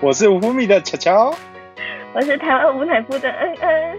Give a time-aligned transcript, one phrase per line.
[0.00, 1.34] 我是无福米的巧巧，
[2.14, 3.98] 我是台湾无奶夫的恩恩。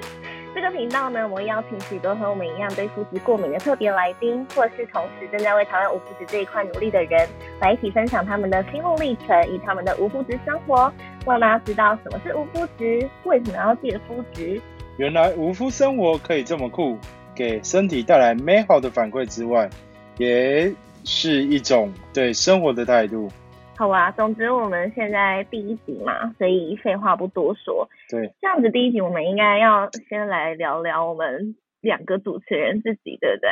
[0.53, 7.27] 这个频道呢，我会邀请许多和我们一样对肤质过敏的特别来宾，或是同时正在为台湾无肤质这一块努力的人，
[7.59, 10.91] 来一起分享他们的心路历程以他们的无肤质生活，
[11.25, 14.61] 让大家知道什么是无肤质，为什么要戒肤质。
[14.97, 16.97] 原来无肤生活可以这么酷，
[17.33, 19.69] 给身体带来美好的反馈之外，
[20.17, 20.71] 也
[21.03, 23.29] 是一种对生活的态度。
[23.77, 27.89] 好啊，总之我们现在第一集嘛，所以废话不多说。
[28.09, 33.49] 对，这样子第一集我们应该要先来聊聊我们两个主持人自己，对不对？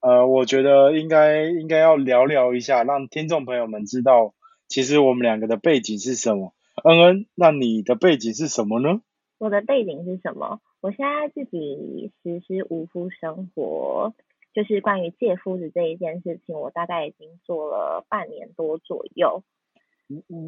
[0.00, 4.34] 呃，我觉得应该应该要聊聊一下，让听众朋友们知道，
[4.66, 6.52] 其实我们两个的背景是什么。
[6.82, 9.02] 恩恩，那你的背景是什么呢？
[9.38, 10.58] 我的背景是什么？
[10.80, 14.14] 我现在自己实施无夫生活，
[14.52, 19.44] 就是关于借夫子这一件事情，我大概已经做了半年多左右。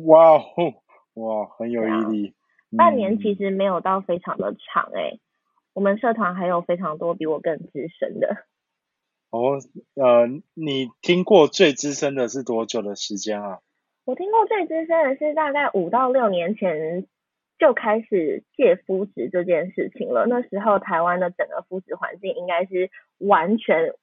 [0.06, 0.74] 哇哦，
[1.14, 2.34] 哇，很有毅力。
[2.76, 5.18] 半年其实没有到非常的长哎，
[5.74, 8.46] 我们社团还有非常多比我更资深的。
[9.30, 9.58] 哦，
[9.94, 13.60] 呃，你听过最资深的是多久的时间啊？
[14.04, 17.06] 我听过最资深的是大概五到六年前
[17.58, 20.26] 就开始戒肤质这件事情了。
[20.26, 23.94] 那时候台湾的整个肤质环境应该是完全，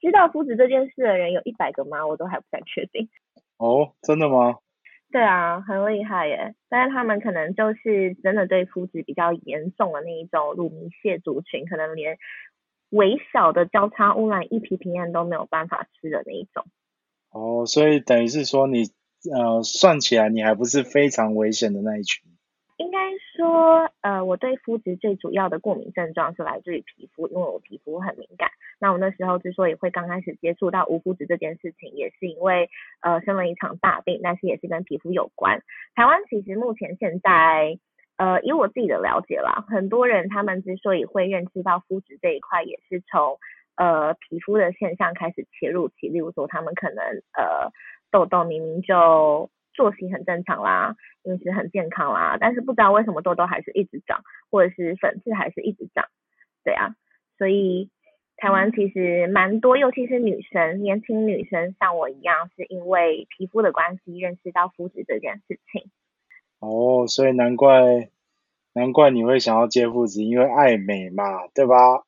[0.00, 2.06] 知道肤质这件事的人有一百个吗？
[2.06, 3.08] 我都还不太确定。
[3.56, 4.58] 哦，真的吗？
[5.10, 6.54] 对啊，很厉害耶！
[6.68, 12.18] 但是他们可能就是真的对肤质比较严重的那一种乳糜泻族群，可能连
[12.90, 16.66] 微小的交叉污染一批平安都没有办法吃的那一种。
[17.30, 18.84] 哦，所以等于是说你
[19.32, 22.30] 呃算起来你还不是非常危险的那一群。
[22.78, 22.98] 应该
[23.36, 28.50] 说，呃，我对肤质最主要的过敏症状是来自于皮肤，因为我皮肤很敏感。
[28.78, 35.60] 那我那时候之所以会刚开始接触到无肤质这件事情，也是因为呃生了一场大病，但是也是跟皮肤有关。
[35.96, 37.76] 台湾其实目前现在，
[38.16, 43.38] 呃，以我自己的了解啦，很多人他们之所以会认知到肤质这一块，也是从
[43.74, 47.04] 呃皮肤的现象开始切入起，例如说他们可能
[47.36, 47.72] 呃
[48.12, 49.50] 痘痘明明就。
[49.78, 56.04] 作息很正常啦，饮食很健康啦，但是不知道为什么痘痘还是一直长，或者是粉刺还是一直长，
[56.64, 56.96] 对啊，
[57.38, 57.90] 所以
[58.36, 65.88] 台湾其实蛮多，尤其是女生，年轻女生像我一样，是因为皮肤的关系认识到肤质这件事情。
[66.58, 68.10] 哦，所以难怪
[68.74, 72.02] 难怪你会想要接肤质，因为爱美嘛，对吧？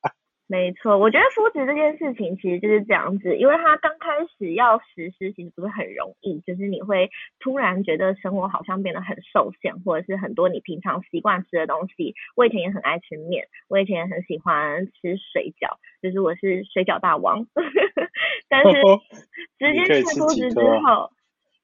[0.51, 12.17] 没错，我觉得肤质这件事情其实就是这样子，因为它刚开始要实施，其实不是很容易，就是你会突然觉得生活好像变得很受限，或者是很多你平常习惯吃的东西。
[12.35, 17.47] 我以前也很爱吃面，我以前也很喜欢吃水饺，就是我是水饺大王。
[18.51, 18.73] 但是
[19.57, 21.13] 直接吃肤质之后，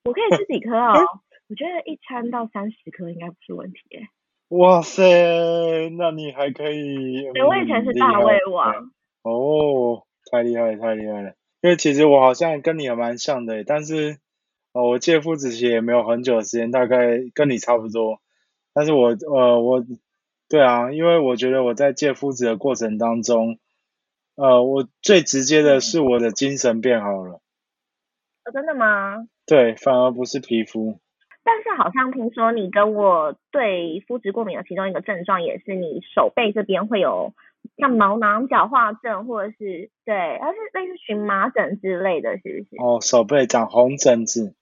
[0.05, 0.95] 我可以吃几颗哦，
[1.51, 4.07] 我觉得一餐到三十颗应该不是问题诶。
[4.49, 5.03] 哇塞，
[5.99, 7.31] 那你还可以？
[7.33, 8.93] 对，我以前是大胃王。
[9.23, 11.35] 哦，太厉害，太厉害了！
[11.63, 14.19] 因为其实我好像跟你也蛮像的，但是
[14.73, 18.21] 哦，我戒肤质其实也没有很久的时间，大概跟你差不多。
[18.73, 19.85] 但是我呃，我
[20.49, 23.59] 对啊，因为我觉得我在戒肤质的过程当中，
[24.37, 27.41] 呃，我最直接的是我的精神变好了。
[28.45, 29.27] 哦，真的吗？
[29.45, 31.01] 对，反而不是皮肤。
[31.49, 37.35] 但是好像听说你跟我对肤质过敏的其中一个症状也是你手背这边会有
[37.79, 42.83] 像毛囊角化症，或者是对，它是类似荨麻疹之类的，是不是？
[42.83, 44.57] 哦，手背长红疹子，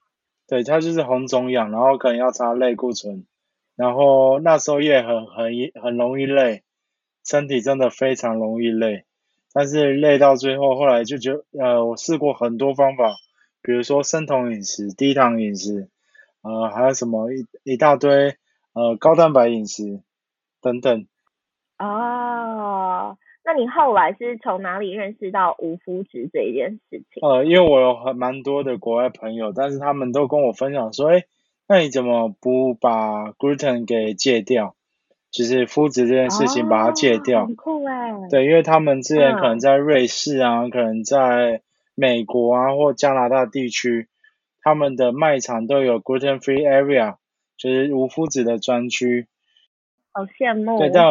[0.47, 3.25] 对，它就是红肿痒，然后可能要擦类固醇，
[3.77, 5.53] 然后那时候也很很
[5.83, 6.65] 很容易累，
[7.25, 9.05] 身体真的非常容易累，
[9.55, 13.15] 但是累到最后，后来就觉呃，我试过很多方法，
[13.63, 15.89] 比如说生酮饮食、低糖饮食。
[16.45, 18.37] 呃，还有什么一一大堆
[18.75, 20.03] 呃高蛋白饮食
[20.61, 21.07] 等等。
[21.79, 27.27] 哦，那你后来是从哪里认识到无麸质这一件事情？
[27.27, 31.25] 呃，因为我有很蛮多的国外朋友，但是他们都跟我分享说，哎，
[31.67, 34.77] 那你怎么不把 gluten 给戒掉？
[35.31, 37.47] 就是麸质这件事情把它戒掉。
[37.47, 38.13] 很酷哎。
[38.31, 41.63] 对，因为他们之前可能在瑞士啊，可能在
[41.95, 44.09] 美国啊或加拿大地区。
[44.65, 47.17] 他们的卖场都有 gluten free area，
[47.59, 49.29] 就是无麸质的专区。
[50.11, 50.79] 好羡慕。
[50.79, 51.05] 对，但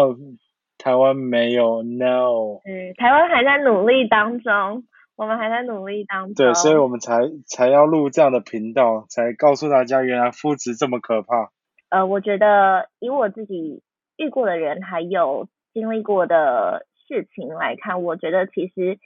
[0.80, 2.60] 台湾没有，no。
[2.66, 4.86] 嗯，台湾还在努力当中，
[5.16, 6.34] 我们还在努力当中。
[6.34, 11.52] 对，所以我们才才要录这样的频道，才告诉大家原来麸质这么可怕。
[11.90, 13.84] 呃，我觉得以我自己
[14.18, 18.98] 遇过的人，还有经历过的事情来看，我觉得其实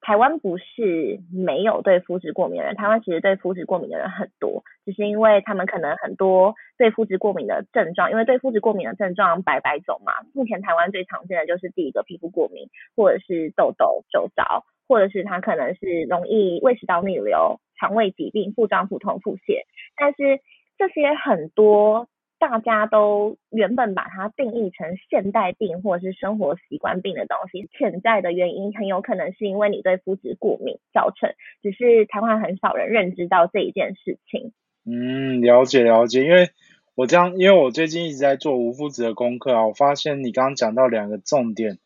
[0.00, 10.12] 台湾不是没有对肤质过敏的人，台湾其实对肤质过敏的人很多，只是因为他们可能很多对肤质过敏的症状，因为对肤质过敏的症状百百种嘛。
[10.34, 19.64] 目前台湾最常见的就是第一个皮肤过敏，或者是痘痘、皱褶，或者是他可能是容易胃食道逆流、肠胃疾病、腹胀、腹痛、腹泻，
[19.96, 20.40] 但是
[20.78, 22.08] 这些很多。
[22.38, 34.52] 大家都原本把它定义成现代病或者是生活习惯病的东西，潜在的原因很有可能是因为你对肤质过敏造成，只是台湾很少人认知到这一件事情。
[34.84, 36.50] 嗯，了解了解，因为
[36.94, 41.78] 我这样，因为我最近一直在做无肤质的功课啊，我发现你刚刚讲到两个重点，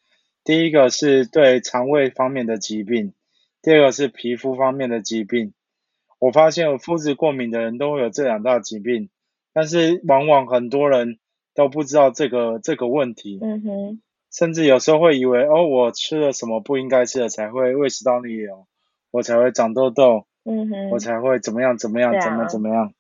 [0.45, 3.15] 第一个是对肠胃方面的疾病，
[3.63, 5.55] 第二个是皮肤方面的疾病。
[6.19, 9.09] 我发现有肤质过敏的人都会有这两大疾病。
[9.53, 11.19] 但是往往很多人
[11.55, 18.67] 都不知道这个这个问题，嗯哼，甚至有时候会以为哦，我吃了什么不应该吃的才会胃食道逆流，
[19.11, 22.95] 我才会长痘痘，嗯哼，我才会怎么样怎么样怎么怎么样，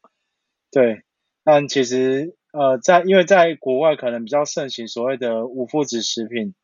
[0.70, 1.02] 对，
[1.44, 6.54] 但其实呃在因为在国外可能比较盛行所谓的无麸质食品，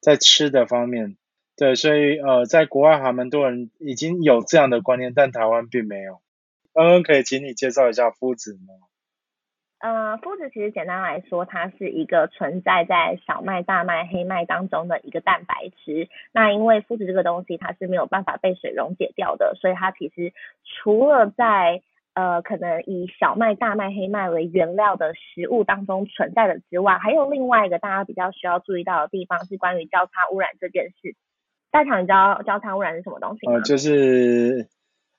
[0.00, 1.16] 在吃的方面，
[1.56, 6.22] 对，所以呃在国外还蛮多人已经有这样的观念，但台湾并没有。
[6.72, 8.74] 刚刚可以请你介绍一下麸质吗？
[9.84, 16.08] 呃，麸质其实简单来说，它是一个存在在小麦、大麦、黑麦当中的一个蛋白质。
[16.32, 20.32] 那因为麸质这个东西它是没有办法被水溶解掉的，所以它其实
[20.64, 21.82] 除了在
[22.14, 31.14] 呃可能以小麦、大麦、黑麦为原料的食物当中存在的之外，还有另外一个大家比较需要注意到的地方是关于交叉污染这件事。
[31.70, 33.56] 大厂，你知道交叉污染是什么东西吗？
[33.56, 34.66] 呃，就是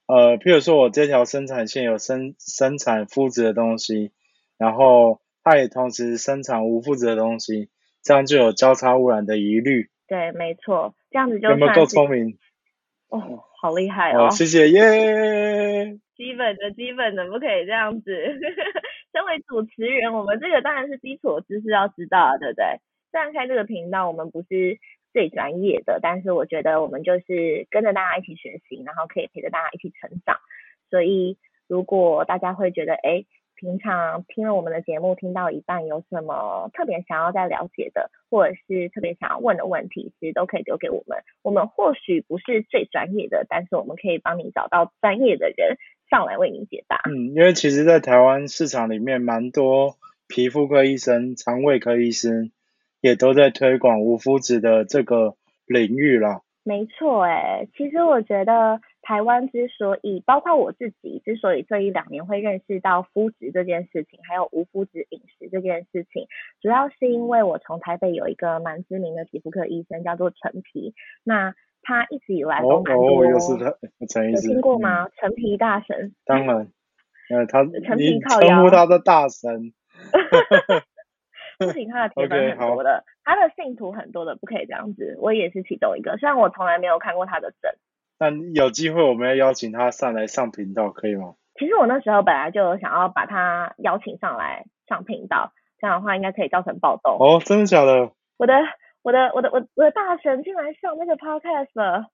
[0.07, 4.11] 呃，譬如说我这条生产线有生生产麸质的东西。
[4.57, 7.69] 然后它也同时生产无麸质的东西，
[8.02, 9.90] 这样就有交叉污染的疑虑。
[10.07, 12.38] 对，没错，这样子就有没有够聪明？
[13.10, 14.30] 哦，好厉害哦！
[14.30, 16.00] 谢谢耶。
[16.16, 18.12] 基本的基本的不可以这样子。
[19.13, 22.66] 身为主持人，我们这个当然是基础知识要知道，对不对？
[23.12, 24.78] 虽然开这个频道我们不是
[25.13, 30.38] 最专业的，但是我觉得我们就是跟着大家一起学习，然后可以陪着大家一起成长。
[30.90, 31.38] 所以
[31.68, 33.25] 如果大家会觉得，哎。
[33.56, 41.18] 平常听了我们的节目，听到一半有什么特别想要再了解的，或者是特别想要问的问题，其实都可以留给我们。
[41.42, 45.78] 我们或许不是最专业的，但是我们可以帮你找到专业的人
[46.10, 47.02] 上来为你解答。
[47.10, 49.96] 嗯，因为其实，在台湾市场里面，蛮多
[50.28, 52.52] 皮肤科医生、肠胃科医生
[53.02, 55.36] 也都在推广无麸质的这个
[55.66, 56.42] 领域啦。
[56.63, 58.81] 没错，哎，其实我觉得。
[59.07, 66.28] 台湾之所以，包括我自己之所以这一两年会认识到肤质这件事情，还有无肤质饮食这件事情，
[66.60, 71.54] 主要是因为我从台北有一个蛮知名的皮肤科医生叫做陈皮，那
[71.84, 73.78] 他一直以来都蛮多，又是他
[74.10, 75.07] 陈医生，有听过吗？
[75.18, 76.68] 陈皮大神，当然，
[77.30, 79.72] 呃，他 陈皮靠称呼他的大神，
[81.60, 87.72] 不行，他的铁粉很多的，他的信徒很多的，不可以这样子，我也是其中一个，虽然我从来没有看过他的诊。
[88.17, 91.35] 那有机会我们要邀请他上来上频道，可以吗？
[91.59, 97.17] 其实我那时候本来就想要把他邀请上来上频道，这样的话应该可以造成暴动。
[97.19, 98.12] 哦，真的假的？
[98.38, 98.53] 我的
[99.01, 102.07] 我的我的我我的大神竟然上那个 podcast 了，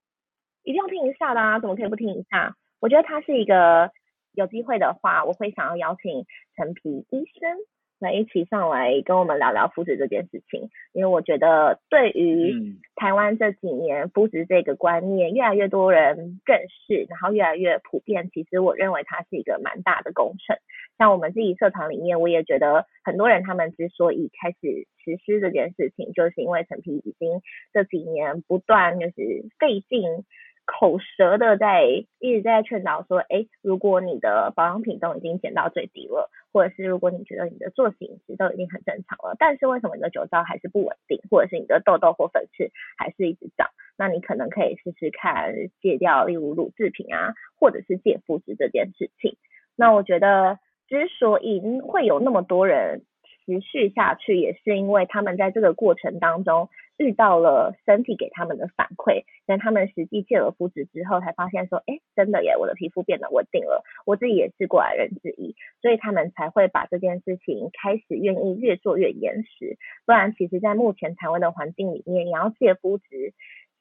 [0.63, 1.59] 一定要听一下的啊！
[1.59, 2.56] 怎么可以不听一下？
[2.80, 3.92] 我觉得他是一个
[4.33, 6.25] 有机会的话，我会想要邀请
[6.56, 7.57] 陈皮医生。
[8.06, 20.58] 来一起上来跟我们聊聊肤质这件事情，因为我觉得对于台湾这几年肤质这个观念越来越多人认识，然后越来越普遍，其实我认为它是一个蛮大的工程。
[20.98, 27.42] 像我们自己社团里面，我也觉得很多人他们之所以开始实施这件事情，就是因为陈皮已经
[27.74, 30.26] 这几年不断就是费劲。
[30.65, 31.83] 口舌的在
[32.19, 49.37] 一直在劝导说，哎，如果你的保养品都已经减到最低了，或者是如果你觉得你的作息饮食都已经很正常了，但是为什么你的酒糟还是不稳定，或者是你的痘痘或粉刺还是一直长，那你可能可以试试看戒掉，例如乳制品啊，或者是戒肤质这件事情。
[49.75, 53.03] 那我觉得之所以会有那么多人。
[53.52, 63.84] 持续下去也是因为他们在这个过程当中遇到了身体给他们的反馈，但他们实际借了肤质之后才发现说，哎，真的耶，我的皮肤变得稳定了。
[64.06, 69.78] 我自己也是过来人之一，所以他们才会把这件事情开始愿意越做越严实。
[70.06, 73.34] 不然，其实，在目前台湾的环境里面，你要借肤质，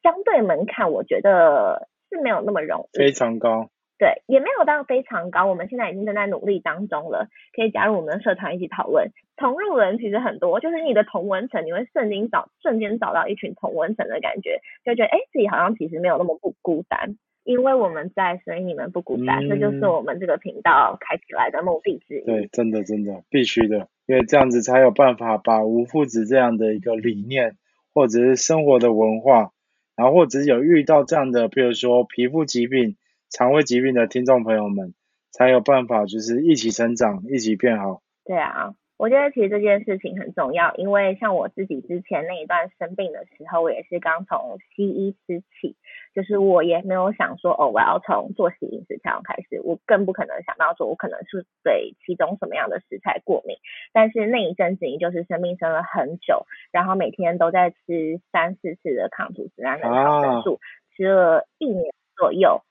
[0.02, 3.70] 相对门槛，我觉得是没有那么容易，非常高。
[4.00, 9.10] 对，也没有到非常高，我们现在已经正在努力当中了，可以加入我们的社团一起讨论。
[9.36, 22.24] 同路人其实很多，就是你的同温层，你会瞬间找瞬间找到一群同温层的感觉，就觉得哎，自己好像其实没有那么不孤单，因为我们在，所以你们不孤单，这就是我们这个频道开起来的目的之一。
[22.24, 27.56] 对，真的真的必须的，因为这样子才有办法把无父子这样的一个理念，
[27.92, 29.50] 或者是生活的文化，
[29.94, 32.96] 然后或者是有遇到这样的，比如说皮肤疾病。
[33.30, 34.92] 肠胃疾病的听众朋友们，
[35.30, 38.02] 才有办法就是一起成长，一起变好。
[38.24, 45.76] 对啊，我觉得其实这件事情很重要，因为像我自己之前那一段生病的时候，我也是刚从西医吃起，
[46.12, 53.56] 就是我也没有想说哦，我要从作息饮食这样开始，我更不可能想到说我可能是对其中什么样的食材过敏。
[53.92, 60.58] 但是那一阵子，就是生病生了很久，然后每天都在吃三四次的抗组织胺的抗生素，
[60.96, 62.62] 吃了一年左右。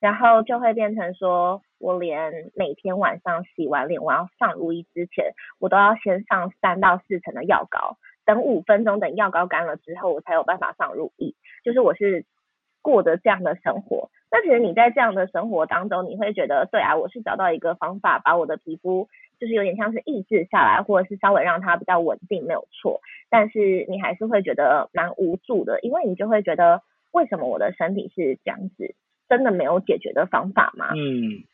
[0.00, 11.34] 然后就会变成说，我连每天晚上洗完脸，我要上如意之前，我都要先上三到四层的药膏，等五分钟，等药膏干了之后，我才有办法上如意。
[11.64, 12.24] 就是我是
[12.80, 14.10] 过着这样的生活。
[14.30, 19.08] 那其实你在这样的生活当中，你会觉得，对啊，我是找到一个方法，把我的皮肤
[19.40, 23.00] 就是有点像是抑制下来，或者是稍微让它比较稳定，没有错。
[23.30, 28.94] 但是你还是会觉得蛮无助的，因为你就会觉得，为什么我的身体是这样子？
[29.28, 30.90] 真的没有解决的方法吗？
[30.94, 31.44] 嗯，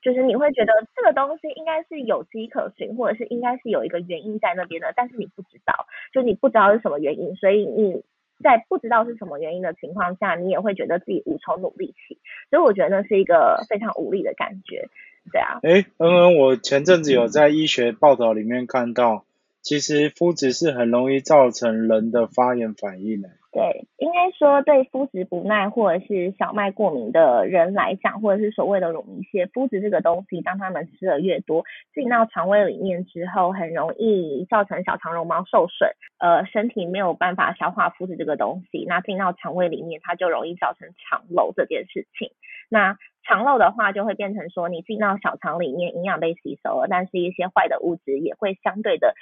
[0.00, 8.02] 就是你会觉得这个东西应该是有迹可循，或者是应该是有一个原因在那边的，但是你不知道，就你不知道是什么原因，所以你
[8.42, 12.18] 在不知道是什么原因的情况下，你也会觉得自己无从努力起，
[12.50, 14.88] 所以我觉得那是一个非常无力的感觉，
[15.32, 15.58] 对啊。
[15.62, 19.24] 哎，嗯嗯，我前阵子有在医学报道里面看到，
[19.68, 23.28] 其实肤质是很容易造成人的发炎反应的。
[23.52, 42.30] 对，应该说对肤质不耐或者是小麦过敏的人来讲，或者是所谓的乳糜泻，肤质这个东西，当他们吃的越多，进到肠胃里面之后，很容易造成小肠绒毛受损，呃，身体没有办法消化肤质这个东西，那进到肠胃里面，它就容易造成肠漏这件事情。
[42.70, 42.96] 那
[43.26, 49.14] 肠漏的话，就会变成说，你进到小肠里面，营养被吸收了，但是一些坏的物质也会相对的。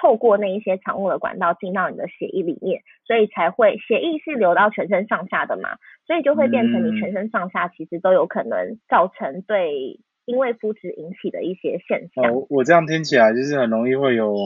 [0.00, 5.70] 透过那一些产物的管道进到你的血液里面，所以才会血液是流到全身上下的嘛，
[6.06, 12.32] 所以就会变成你全身上下其实都有可能造成对因为肤质引起的一些现象。
[12.32, 14.36] 我我这样听起来就是很容易会有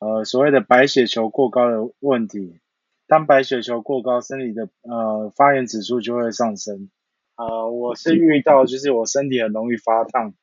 [0.00, 2.58] 呃所谓的白血球过高的问题，
[3.06, 6.90] 当白血球过高，身体的呃发炎指数就会上升。
[7.36, 10.34] 呃，我是遇到就是我身体很容易发烫，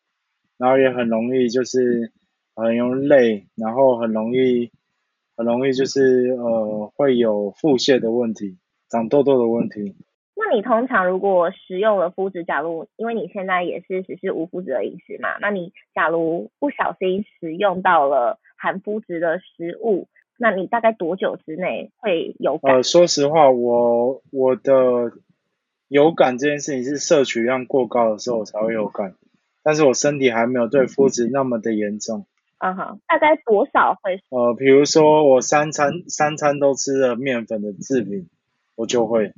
[0.57, 2.13] 然后也很容易就是。
[2.55, 4.71] 很容易累，然后很容易，
[5.35, 8.57] 很容易就是呃会有腹泻的问题，
[8.89, 9.95] 长痘痘的问题。
[10.37, 20.07] 那你通常如果食用了麸质，假如因为你现在也是实施无麸质的饮食嘛，那你假如不小心食用到了含麸质的食物，
[20.37, 22.75] 那你大概多久之内会有感？
[22.75, 25.13] 呃，说实话，我我的
[25.87, 29.15] 有感这件事情是摄取量过高的时候才会有感，
[29.63, 32.25] 但是我身体还没有对麸质那么的严重。
[32.65, 34.19] 嗯哼，大概多少会？
[34.29, 38.27] 呃，比如说我三餐三餐都吃了面粉的制品，
[38.75, 39.33] 我就会。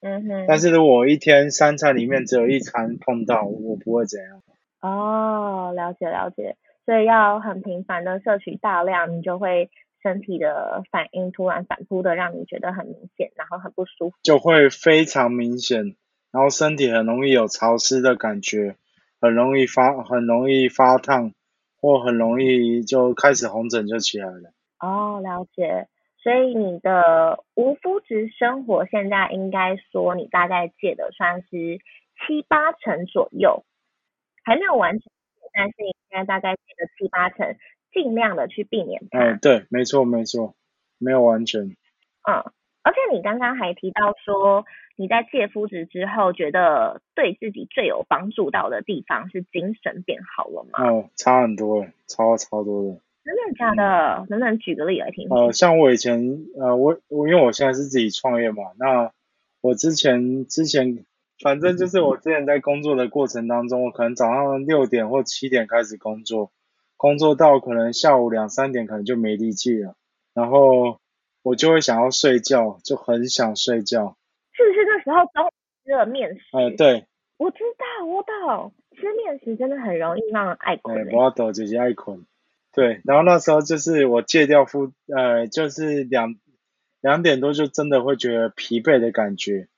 [0.00, 0.46] 嗯哼。
[0.48, 4.40] 但是如果我一天三餐里面只有一餐碰到，我不会怎样。
[4.80, 9.68] 哦，了解了解，所以要很频繁的摄取大量，你就会
[10.02, 14.16] 身体的反应突然反扑的让你觉得很明显，然后很不舒服。
[14.22, 15.96] 就会非常明显，
[16.32, 18.76] 然后身体很容易有潮湿的感觉，
[19.20, 21.34] 很容易发很容易发烫。
[21.80, 24.52] 或很容易就开始红疹就起来了。
[24.80, 25.88] 哦，了解。
[26.20, 33.64] 所以你的无肤质生活现在应该说你大概戒的算是七八成左右，
[34.44, 35.10] 还没有完全，
[35.54, 37.56] 但是应该大概戒的七八成，
[37.92, 39.18] 尽量的去避免它。
[39.20, 40.54] 嗯，对，没错没错，
[40.98, 41.62] 没有完全。
[42.28, 42.52] 嗯。
[42.88, 44.64] 而且你刚刚还提到说，
[44.96, 50.82] 你在戒肤质之后，觉得对自己最有帮助到的地方是精神变好了吗？
[50.82, 52.98] 哦，差很多，超超多的。
[53.24, 54.24] 真的假的？
[54.30, 55.28] 能不能举个例来听？
[55.28, 59.12] 呃，像我以前，呃，我我因为我现在是自己创业嘛，那
[59.60, 61.04] 我之前之前，
[61.42, 66.52] 反正就是我之前在工作的过程当中，我可能早上六点或七点开始工作，
[66.96, 69.94] 工作到可能下午两三点，可能就没力气了，
[70.32, 71.00] 然后。
[71.48, 74.18] 我就会想要睡觉，就很想睡觉。
[74.52, 75.50] 是不是那时候中
[75.84, 76.40] 吃了面食？
[76.52, 77.06] 呃，对。
[77.38, 78.74] 我知道，我懂。
[78.94, 81.08] 吃面食真的很容易让人爱困。
[81.12, 82.26] 我懂，就是爱困。
[82.74, 86.34] 对，然后那时候就是我戒掉敷，呃，就是两
[87.00, 89.68] 两点多就真的会觉得疲惫的感觉，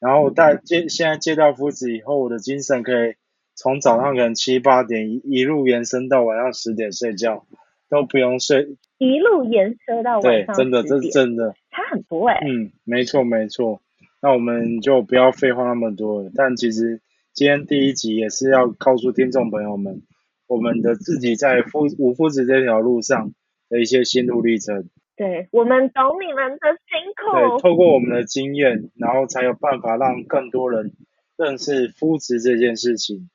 [0.00, 3.14] 然后带戒现在戒掉麸质以后，我的精神可以
[3.54, 7.46] 从早上可能七八点一一路延伸到晚上十点睡觉，
[7.88, 8.76] 都不用睡。
[8.98, 11.54] 一路延伸到晚对，真的，这是真的。
[11.70, 13.80] 差很多哎、嗯，没错没错。
[14.22, 16.30] 那我们就不要废话那么多了。
[16.34, 17.00] 但其实
[17.32, 20.02] 今天第一集也是要告诉听众朋友们，
[20.46, 23.32] 我们的自己在夫无夫子这条路上
[23.68, 24.88] 的一些心路历程。
[25.16, 30.92] 对，我们懂你们的辛苦对，透过我们的经验，然后才有办法让更多人
[31.36, 33.28] 认识夫子这件事情，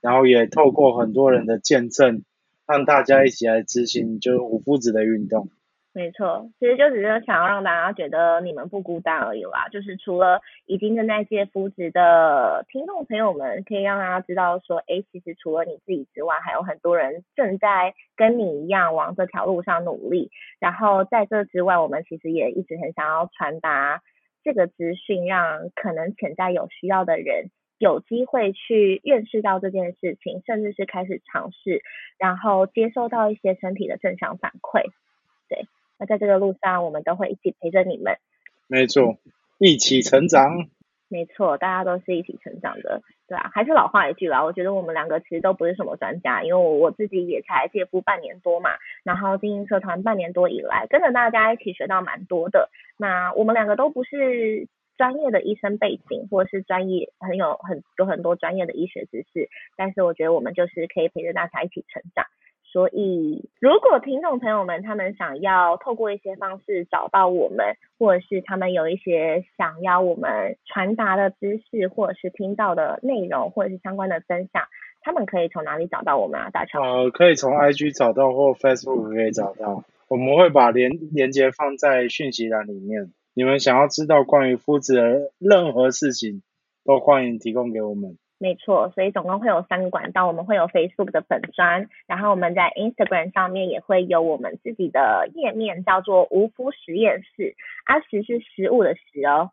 [0.00, 2.22] 然后也透过很多人的见证，
[2.66, 5.48] 让大家一起来执行就是无肤质的运动。
[5.92, 9.66] 没错，其实就只是想要让大家觉得你们不孤单而已啦。
[9.72, 20.30] 就是除了已经正在戒肤质的听众朋友们，可以让大家知道说，哎，其实除了你自己之外，还有很多人正在跟你一样往这条路上努力。
[20.60, 24.02] 然后在这之外，我们其实也一直很想要传达
[24.44, 27.46] 这个资讯，让可能潜在有需要的人
[27.78, 31.82] 有机会去认识到这件事情，甚至是开始尝试，
[32.18, 34.82] 然后接收到一些身体的正向反馈。
[35.48, 35.66] 对，
[35.98, 38.16] 那在这个路上，我们都会一起陪着你们。
[38.66, 39.16] 没错，
[39.58, 40.68] 一起成长。
[41.08, 48.70] 没错，大家都是一起成长的，对啊，还是老话一句啦，我觉得我们两个其实都不是什么专家，因为我我自己也才戒肤半年多嘛，
[49.04, 52.70] 然后经营社团半年多以来，跟着大家一起学到蛮多的。
[52.96, 54.66] 那我们两个都不是
[54.96, 62.26] 专业的医生背景，或者是专业很有很有很多专业的医学知识，但是我觉得我们就是可以陪着大家一起成长。
[62.64, 74.64] 所以，如果听众朋友们他们想要透过一些方式找到我们，或者是他们有一些想要我们传达的知识，或者是听到的内容，或者是相关的分享，
[75.00, 76.50] 他们可以从哪里找到我们啊？
[76.50, 76.82] 大乔？
[76.82, 83.10] 呃，可以从 IG 找到或 Facebook 可以找到，我们会把连连接放在讯息栏里面。
[83.36, 86.42] 你们想要知道关于夫子的任何事情，
[86.86, 88.16] 都欢迎提供给我们。
[88.38, 99.50] 没错，所以总共会有三个管道，我们会有 Facebook 的粉砖，然后我们在 Instagram 上面也会有我们自己的页面，叫做无肤实验室，啊食是食物的食哦，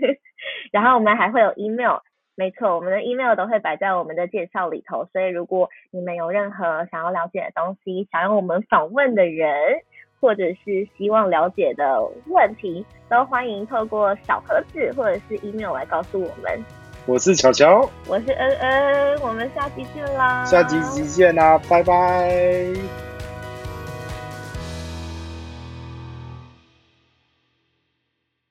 [0.70, 2.00] 然后我们还会有 email，
[2.34, 9.80] 没错，我们的 email 都会摆在我们的介绍里头，所以如果你们有任何想要了解的东西，想要我们访问的人，
[10.20, 16.64] 或者是希望了解的问题，都欢迎透过小盒子或者是 email 来告诉我们。
[17.06, 20.44] 我是巧巧，我是恩恩，我们下期见啦！
[20.44, 23.15] 下期集见啦，拜拜。